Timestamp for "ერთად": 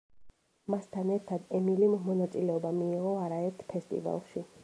1.15-1.43